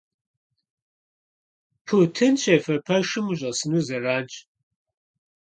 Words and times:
Тутын 1.87 2.33
щефэ 2.41 2.75
пэшым 2.85 3.25
ущӀэсыну 3.31 3.81
зэранщ. 3.87 4.33